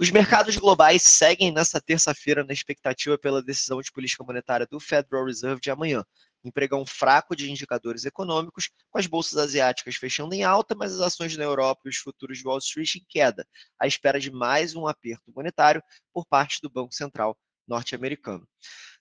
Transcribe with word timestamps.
Os 0.00 0.10
mercados 0.10 0.56
globais 0.56 1.02
seguem 1.02 1.52
nesta 1.52 1.78
terça-feira 1.78 2.42
na 2.42 2.54
expectativa 2.54 3.18
pela 3.18 3.42
decisão 3.42 3.82
de 3.82 3.92
política 3.92 4.24
monetária 4.24 4.66
do 4.66 4.80
Federal 4.80 5.26
Reserve 5.26 5.60
de 5.60 5.70
amanhã. 5.70 6.02
Empregão 6.42 6.86
fraco 6.86 7.36
de 7.36 7.50
indicadores 7.50 8.06
econômicos, 8.06 8.70
com 8.88 8.98
as 8.98 9.06
bolsas 9.06 9.36
asiáticas 9.36 9.96
fechando 9.96 10.34
em 10.34 10.42
alta, 10.42 10.74
mas 10.74 10.94
as 10.94 11.02
ações 11.02 11.36
na 11.36 11.44
Europa 11.44 11.82
e 11.84 11.90
os 11.90 11.98
futuros 11.98 12.38
de 12.38 12.48
Wall 12.48 12.56
Street 12.56 12.94
em 12.94 13.04
queda, 13.06 13.46
à 13.78 13.86
espera 13.86 14.18
de 14.18 14.30
mais 14.30 14.74
um 14.74 14.86
aperto 14.86 15.30
monetário 15.36 15.82
por 16.14 16.24
parte 16.24 16.60
do 16.62 16.70
Banco 16.70 16.94
Central 16.94 17.36
norte-americano. 17.68 18.48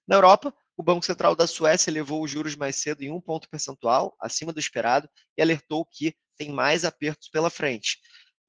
Na 0.06 0.18
Europa, 0.18 0.54
o 0.76 0.84
Banco 0.84 1.06
Central 1.06 1.34
da 1.34 1.48
Suécia 1.48 1.90
elevou 1.90 2.22
os 2.22 2.30
juros 2.30 2.58
mais 2.58 2.76
cedo 2.76 3.04
em 3.04 3.10
um 3.10 3.22
ponto 3.22 3.48
percentual, 3.48 4.18
acima 4.20 4.52
do 4.52 4.60
esperado, 4.60 5.10
e 5.38 5.42
alertou 5.42 5.86
que 5.86 6.14
tem 6.36 6.52
mais 6.52 6.84
apertos 6.84 7.30
pela 7.30 7.50
frente. 7.50 8.00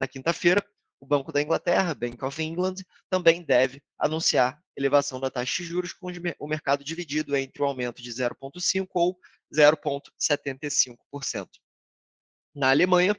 Na 0.01 0.09
quinta-feira, 0.09 0.61
o 1.01 1.07
Banco 1.07 1.33
da 1.33 1.41
Inglaterra, 1.41 1.95
Bank 1.95 2.23
of 2.25 2.43
England, 2.43 2.75
também 3.09 3.43
deve 3.43 3.83
anunciar 3.99 4.63
elevação 4.77 5.19
da 5.19 5.31
taxa 5.31 5.63
de 5.63 5.69
juros, 5.69 5.93
com 5.93 6.09
o 6.39 6.47
mercado 6.47 6.85
dividido 6.85 7.35
entre 7.37 7.63
o 7.63 7.65
aumento 7.65 8.03
de 8.03 8.11
0,5% 8.11 8.87
ou 8.95 9.19
0,75%. 9.53 11.49
Na 12.55 12.71
Alemanha, 12.71 13.17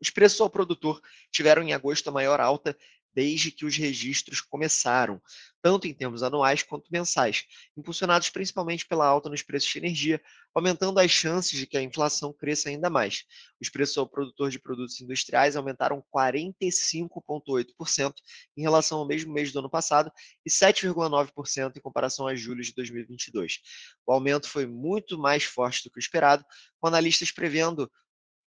os 0.00 0.10
preços 0.10 0.40
ao 0.40 0.50
produtor 0.50 1.00
tiveram 1.30 1.62
em 1.62 1.72
agosto 1.72 2.08
a 2.08 2.12
maior 2.12 2.40
alta 2.40 2.76
desde 3.14 3.50
que 3.50 3.64
os 3.64 3.76
registros 3.76 4.40
começaram, 4.40 5.22
tanto 5.62 5.86
em 5.86 5.94
termos 5.94 6.22
anuais 6.22 6.62
quanto 6.62 6.90
mensais, 6.90 7.44
impulsionados 7.76 8.28
principalmente 8.28 8.86
pela 8.86 9.06
alta 9.06 9.30
nos 9.30 9.42
preços 9.42 9.70
de 9.70 9.78
energia, 9.78 10.20
aumentando 10.54 10.98
as 11.00 11.10
chances 11.10 11.58
de 11.58 11.66
que 11.66 11.78
a 11.78 11.82
inflação 11.82 12.32
cresça 12.32 12.68
ainda 12.68 12.90
mais. 12.90 13.24
Os 13.60 13.70
preços 13.70 13.96
ao 13.96 14.06
produtor 14.08 14.50
de 14.50 14.58
produtos 14.58 15.00
industriais 15.00 15.56
aumentaram 15.56 16.04
45,8% 16.14 18.12
em 18.56 18.62
relação 18.62 18.98
ao 18.98 19.06
mesmo 19.06 19.32
mês 19.32 19.52
do 19.52 19.60
ano 19.60 19.70
passado 19.70 20.12
e 20.44 20.50
7,9% 20.50 21.76
em 21.76 21.80
comparação 21.80 22.26
a 22.26 22.34
julho 22.34 22.62
de 22.62 22.74
2022. 22.74 23.60
O 24.06 24.12
aumento 24.12 24.48
foi 24.48 24.66
muito 24.66 25.18
mais 25.18 25.44
forte 25.44 25.82
do 25.84 25.90
que 25.90 25.98
o 25.98 26.00
esperado, 26.00 26.44
com 26.78 26.88
analistas 26.88 27.30
prevendo 27.30 27.90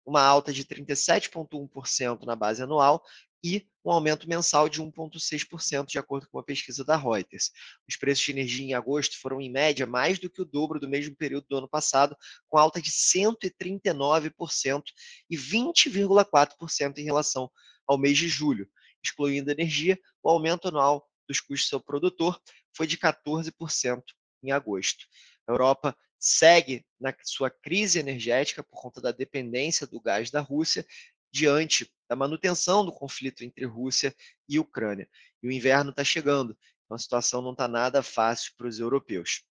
uma 0.06 0.22
alta 0.22 0.52
de 0.52 0.66
37,1% 0.66 2.26
na 2.26 2.36
base 2.36 2.62
anual 2.62 3.04
e 3.44 3.68
um 3.84 3.92
aumento 3.92 4.30
mensal 4.30 4.70
de 4.70 4.82
1,6%, 4.82 5.86
de 5.88 6.00
acordo 6.00 6.28
com 6.30 6.38
uma 6.38 6.44
pesquisa 6.44 6.86
da 6.86 6.96
Reuters. 6.96 7.52
Os 7.88 7.98
preços 7.98 8.24
de 8.24 8.32
energia 8.32 8.66
em 8.66 8.74
agosto 8.74 9.20
foram, 9.20 9.42
em 9.42 9.52
média, 9.52 9.86
mais 9.86 10.18
do 10.18 10.30
que 10.30 10.42
o 10.42 10.46
dobro 10.46 10.80
do 10.80 10.88
mesmo 10.88 11.16
período 11.16 11.46
do 11.50 11.58
ano 11.58 11.68
passado, 11.68 12.16
com 12.48 12.58
alta 12.58 12.82
de 12.82 12.90
139% 12.90 14.84
e 15.30 15.36
20,4% 15.36 16.98
em 16.98 17.04
relação 17.04 17.52
ao 17.86 17.98
mês 17.98 18.18
de 18.18 18.30
julho. 18.30 18.70
Excluindo 19.04 19.52
energia, 19.52 20.00
o 20.24 20.30
aumento 20.30 20.70
anual 20.70 21.06
dos 21.28 21.42
custos 21.42 21.74
ao 21.74 21.82
produtor 21.82 22.40
foi 22.72 22.88
de 22.88 22.98
14% 22.98 24.02
em 24.42 24.52
agosto. 24.52 25.06
A 25.46 25.52
Europa 25.52 25.98
segue 26.18 26.86
na 26.98 27.14
sua 27.26 27.50
crise 27.50 28.00
energética 28.00 28.64
por 28.64 28.82
conta 28.82 29.02
da 29.02 29.12
dependência 29.12 29.86
do 29.86 30.00
gás 30.00 30.32
da 30.32 30.40
Rússia 30.40 30.86
diante 31.34 31.92
da 32.08 32.16
manutenção 32.16 32.86
do 32.86 32.92
conflito 32.92 33.44
entre 33.44 33.66
Rússia 33.66 34.16
e 34.48 34.60
Ucrânia. 34.60 35.10
E 35.42 35.48
o 35.48 35.52
inverno 35.52 35.90
está 35.90 36.04
chegando, 36.04 36.56
então 36.86 36.96
a 36.96 37.00
situação 37.00 37.42
não 37.42 37.54
está 37.54 37.68
nada 37.68 38.04
fácil 38.04 38.54
para 38.56 38.68
os 38.68 38.80
europeus. 38.80 39.44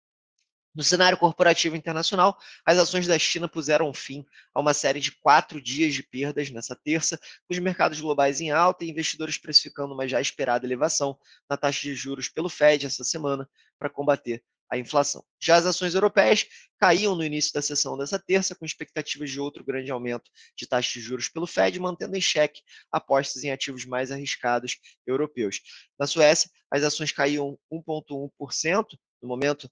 No 0.74 0.82
cenário 0.82 1.18
corporativo 1.18 1.76
internacional, 1.76 2.38
as 2.64 2.78
ações 2.78 3.06
da 3.06 3.18
China 3.18 3.46
puseram 3.46 3.92
fim 3.92 4.24
a 4.54 4.60
uma 4.60 4.72
série 4.72 5.00
de 5.00 5.12
quatro 5.12 5.60
dias 5.60 5.92
de 5.92 6.02
perdas 6.02 6.50
nessa 6.50 6.74
terça, 6.74 7.18
com 7.18 7.52
os 7.52 7.58
mercados 7.58 8.00
globais 8.00 8.40
em 8.40 8.50
alta 8.50 8.84
e 8.84 8.90
investidores 8.90 9.36
precificando 9.36 9.92
uma 9.92 10.08
já 10.08 10.18
esperada 10.18 10.64
elevação 10.64 11.18
na 11.50 11.58
taxa 11.58 11.82
de 11.82 11.94
juros 11.94 12.30
pelo 12.30 12.48
Fed 12.48 12.86
essa 12.86 13.04
semana 13.04 13.46
para 13.78 13.90
combater 13.90 14.42
a 14.72 14.78
inflação. 14.78 15.22
Já 15.38 15.56
as 15.56 15.66
ações 15.66 15.94
europeias 15.94 16.46
caíam 16.78 17.14
no 17.14 17.22
início 17.22 17.52
da 17.52 17.60
sessão 17.60 17.98
dessa 17.98 18.18
terça, 18.18 18.54
com 18.54 18.64
expectativas 18.64 19.30
de 19.30 19.38
outro 19.38 19.62
grande 19.62 19.90
aumento 19.90 20.30
de 20.56 20.66
taxas 20.66 20.94
de 20.94 21.00
juros 21.00 21.28
pelo 21.28 21.46
Fed, 21.46 21.78
mantendo 21.78 22.16
em 22.16 22.20
xeque 22.22 22.62
apostas 22.90 23.44
em 23.44 23.50
ativos 23.50 23.84
mais 23.84 24.10
arriscados 24.10 24.78
europeus. 25.06 25.60
Na 25.98 26.06
Suécia, 26.06 26.50
as 26.70 26.82
ações 26.82 27.12
caíam 27.12 27.58
1,1% 27.70 28.86
no 29.20 29.28
momento 29.28 29.70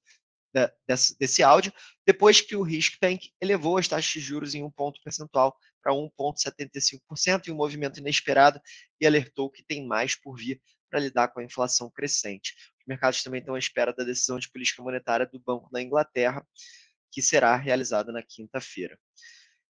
desse, 1.19 1.43
áudio, 1.43 1.72
depois 2.06 2.43
que 2.43 2.55
o 2.55 2.62
Riskbank 2.62 3.31
elevou 3.41 3.78
as 3.78 3.89
taxas 3.89 4.12
de 4.12 4.21
juros 4.21 4.55
em 4.55 4.62
um 4.62 4.71
ponto 4.71 5.00
percentual 5.03 5.56
para 5.83 5.94
1,75% 5.94 7.49
em 7.49 7.53
um 7.53 7.56
movimento 7.56 8.00
inesperado 8.00 8.60
e 9.00 9.06
alertou 9.06 9.49
que 9.49 9.65
tem 9.65 9.87
mais 9.87 10.15
por 10.15 10.37
vir 10.37 10.60
para 10.91 11.00
lidar 11.00 11.28
com 11.28 11.41
a 11.41 11.44
inflação 11.44 11.89
crescente 11.89 12.55
mercados 12.91 13.23
também 13.23 13.39
estão 13.39 13.55
à 13.55 13.59
espera 13.59 13.93
da 13.93 14.03
decisão 14.03 14.39
de 14.39 14.51
política 14.51 14.83
monetária 14.83 15.25
do 15.25 15.39
Banco 15.39 15.71
da 15.71 15.81
Inglaterra, 15.81 16.45
que 17.11 17.23
será 17.23 17.55
realizada 17.56 18.12
na 18.12 18.23
quinta-feira. 18.23 18.99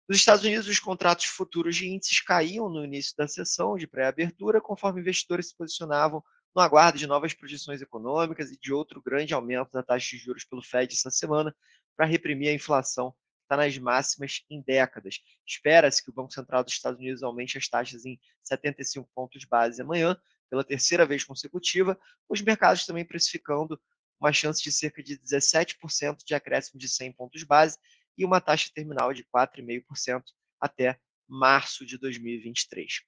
Nos 0.08 0.18
Estados 0.20 0.44
Unidos, 0.44 0.68
os 0.68 0.80
contratos 0.80 1.26
futuros 1.26 1.76
de 1.76 1.88
índices 1.88 2.22
caíam 2.22 2.70
no 2.70 2.84
início 2.84 3.16
da 3.18 3.28
sessão 3.28 3.76
de 3.76 3.88
pré-abertura, 3.88 4.62
conforme 4.62 5.02
investidores 5.02 5.50
se 5.50 5.58
posicionavam 5.58 6.24
no 6.56 6.62
aguardo 6.62 6.98
de 6.98 7.08
novas 7.08 7.34
projeções 7.34 7.82
econômicas 7.82 8.52
e 8.52 8.60
de 8.60 8.72
outro 8.72 9.02
grande 9.02 9.34
aumento 9.34 9.72
da 9.72 9.82
taxa 9.82 10.12
de 10.12 10.18
juros 10.18 10.44
pelo 10.44 10.62
Fed 10.62 10.94
essa 10.94 11.10
semana 11.10 11.56
para 11.96 12.06
reprimir 12.06 12.50
a 12.50 12.54
inflação 12.54 13.12
que 13.12 13.46
está 13.46 13.58
nas 13.58 13.78
máximas 13.78 14.44
em 14.50 14.62
décadas. 14.62 15.20
Espera-se 15.46 16.04
que 16.04 16.10
o 16.10 16.14
Banco 16.14 16.34
Central 16.34 16.64
dos 16.64 16.74
Estados 16.74 17.00
Unidos 17.00 17.24
aumente 17.24 17.58
as 17.58 17.68
taxas 17.68 18.06
em 18.06 18.20
75 18.44 19.10
pontos 19.14 19.44
base 19.46 19.82
amanhã, 19.82 20.16
pela 20.56 20.64
terceira 20.64 21.06
vez 21.06 21.26
consecutiva, 21.26 22.00
os 22.30 22.42
mercados 22.42 22.86
também 22.86 23.04
precificando 23.04 23.78
uma 24.18 24.32
chance 24.32 24.64
de 24.64 24.72
cerca 24.72 25.04
de 25.04 25.20
17% 25.20 26.20
de 26.26 26.34
acréscimo 26.34 26.80
de 26.80 26.88
100 26.88 27.12
pontos 27.12 27.44
base 27.44 27.78
e 28.18 28.24
uma 28.24 28.40
taxa 28.40 28.72
terminal 28.74 29.14
de 29.14 29.26
4,5% 29.26 30.24
até 30.58 30.98
março 31.28 31.86
de 31.86 31.98
2023. 31.98 33.02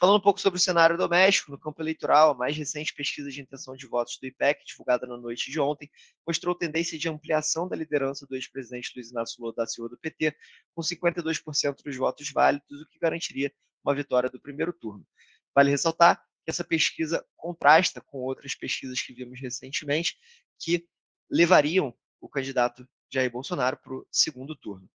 Falando 0.00 0.18
um 0.18 0.22
pouco 0.22 0.40
sobre 0.40 0.56
o 0.56 0.60
cenário 0.60 0.96
doméstico, 0.96 1.52
no 1.52 1.58
campo 1.58 1.80
eleitoral, 1.80 2.32
a 2.32 2.34
mais 2.34 2.56
recente 2.56 2.92
pesquisa 2.92 3.30
de 3.30 3.40
intenção 3.40 3.76
de 3.76 3.86
votos 3.86 4.18
do 4.20 4.26
IPEC, 4.26 4.64
divulgada 4.66 5.06
na 5.06 5.16
noite 5.16 5.52
de 5.52 5.60
ontem, 5.60 5.88
mostrou 6.26 6.52
tendência 6.52 6.98
de 6.98 7.08
ampliação 7.08 7.68
da 7.68 7.76
liderança 7.76 8.26
do 8.26 8.34
ex-presidente 8.34 8.92
Luiz 8.96 9.10
Inácio 9.10 9.40
Lula 9.40 9.54
da 9.54 9.66
Silva 9.66 9.90
do 9.90 9.98
PT, 9.98 10.34
com 10.74 10.82
52% 10.82 11.76
dos 11.84 11.96
votos 11.96 12.32
válidos, 12.32 12.80
o 12.80 12.88
que 12.88 12.98
garantiria 12.98 13.52
uma 13.84 13.94
vitória 13.94 14.28
do 14.28 14.40
primeiro 14.40 14.72
turno. 14.72 15.06
Vale 15.54 15.70
ressaltar 15.70 16.27
essa 16.48 16.64
pesquisa 16.64 17.24
contrasta 17.36 18.00
com 18.00 18.18
outras 18.18 18.54
pesquisas 18.54 19.02
que 19.02 19.12
vimos 19.12 19.38
recentemente, 19.38 20.16
que 20.58 20.88
levariam 21.30 21.94
o 22.20 22.28
candidato 22.28 22.88
Jair 23.12 23.30
Bolsonaro 23.30 23.76
para 23.76 23.92
o 23.92 24.06
segundo 24.10 24.56
turno. 24.56 24.88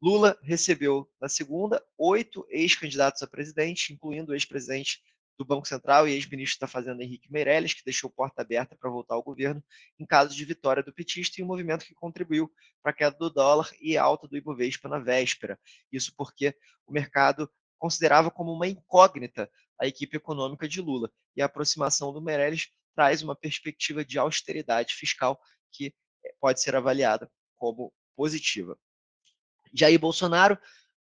Lula 0.00 0.38
recebeu 0.42 1.10
na 1.20 1.28
segunda 1.28 1.82
oito 1.96 2.46
ex-candidatos 2.50 3.22
a 3.22 3.26
presidente, 3.26 3.92
incluindo 3.92 4.32
o 4.32 4.34
ex-presidente 4.34 5.00
do 5.38 5.46
Banco 5.46 5.66
Central 5.66 6.06
e 6.06 6.12
ex-ministro 6.12 6.60
da 6.60 6.66
Fazenda 6.66 7.02
Henrique 7.02 7.32
Meirelles, 7.32 7.72
que 7.72 7.84
deixou 7.84 8.10
porta 8.10 8.42
aberta 8.42 8.76
para 8.76 8.90
voltar 8.90 9.14
ao 9.14 9.22
governo 9.22 9.64
em 9.98 10.04
caso 10.04 10.36
de 10.36 10.44
vitória 10.44 10.82
do 10.82 10.92
petista 10.92 11.40
e 11.40 11.44
um 11.44 11.46
movimento 11.46 11.86
que 11.86 11.94
contribuiu 11.94 12.52
para 12.82 12.92
a 12.92 12.94
queda 12.94 13.16
do 13.16 13.30
dólar 13.30 13.70
e 13.80 13.96
alta 13.96 14.28
do 14.28 14.36
Ibovespa 14.36 14.88
na 14.88 14.98
véspera. 14.98 15.58
Isso 15.90 16.12
porque 16.16 16.54
o 16.86 16.92
mercado 16.92 17.50
considerava 17.82 18.30
como 18.30 18.52
uma 18.52 18.68
incógnita 18.68 19.50
a 19.76 19.88
equipe 19.88 20.16
econômica 20.16 20.68
de 20.68 20.80
Lula. 20.80 21.10
E 21.34 21.42
a 21.42 21.46
aproximação 21.46 22.12
do 22.12 22.22
Meirelles 22.22 22.68
traz 22.94 23.22
uma 23.22 23.34
perspectiva 23.34 24.04
de 24.04 24.20
austeridade 24.20 24.94
fiscal 24.94 25.40
que 25.72 25.92
eh, 26.24 26.34
pode 26.40 26.62
ser 26.62 26.76
avaliada 26.76 27.28
como 27.56 27.92
positiva. 28.14 28.78
Jair 29.74 29.98
Bolsonaro, 29.98 30.56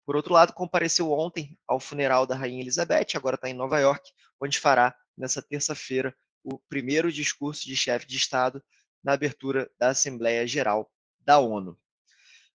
por 0.05 0.17
outro 0.17 0.35
lado, 0.35 0.53
compareceu 0.53 1.11
ontem 1.13 1.59
ao 1.67 1.81
funeral 1.81 2.27
da 2.27 2.37
Rainha 2.37 2.61
Elizabeth, 2.61 3.07
agora 3.15 3.37
está 3.37 3.49
em 3.49 3.55
Nova 3.55 3.81
York, 3.81 4.13
onde 4.39 4.61
fará, 4.61 4.95
nessa 5.17 5.41
terça-feira, 5.41 6.15
o 6.45 6.59
primeiro 6.69 7.11
discurso 7.11 7.65
de 7.65 7.75
chefe 7.75 8.07
de 8.07 8.19
Estado 8.19 8.63
na 9.03 9.15
abertura 9.15 9.71
da 9.79 9.89
Assembleia 9.89 10.47
Geral 10.47 10.93
da 11.21 11.39
ONU. 11.39 11.79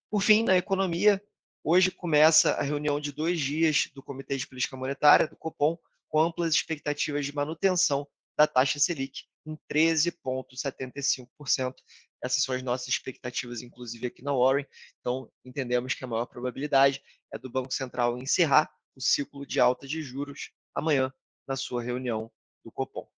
Por 0.08 0.22
fim, 0.22 0.44
na 0.44 0.56
economia, 0.56 1.20
hoje 1.64 1.90
começa 1.90 2.52
a 2.52 2.62
reunião 2.62 3.00
de 3.00 3.10
dois 3.12 3.40
dias 3.40 3.88
do 3.94 4.02
Comitê 4.02 4.36
de 4.36 4.46
Política 4.46 4.76
Monetária, 4.76 5.28
do 5.28 5.36
COPOM, 5.36 5.78
com 6.08 6.20
amplas 6.20 6.54
expectativas 6.54 7.24
de 7.24 7.34
manutenção 7.34 8.06
da 8.36 8.46
taxa 8.46 8.78
Selic 8.78 9.22
em 9.46 9.56
13,75%. 9.72 11.74
Essas 12.22 12.44
são 12.44 12.54
as 12.54 12.62
nossas 12.62 12.88
expectativas, 12.88 13.62
inclusive 13.62 14.06
aqui 14.06 14.22
na 14.22 14.32
Warren. 14.32 14.66
Então, 15.00 15.28
entendemos 15.44 15.94
que 15.94 16.04
a 16.04 16.06
maior 16.06 16.26
probabilidade 16.26 17.02
é 17.32 17.38
do 17.38 17.50
Banco 17.50 17.72
Central 17.72 18.18
encerrar 18.18 18.70
o 18.94 19.00
ciclo 19.00 19.46
de 19.46 19.58
alta 19.58 19.88
de 19.88 20.02
juros 20.02 20.50
amanhã 20.74 21.10
na 21.46 21.56
sua 21.56 21.82
reunião 21.82 22.30
do 22.64 22.70
Copom. 22.70 23.08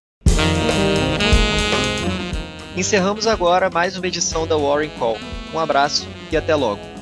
Encerramos 2.76 3.26
agora 3.26 3.70
mais 3.70 3.96
uma 3.96 4.06
edição 4.06 4.46
da 4.46 4.56
Warren 4.56 4.90
Call. 4.98 5.16
Um 5.52 5.58
abraço 5.58 6.06
e 6.32 6.36
até 6.36 6.54
logo. 6.54 6.93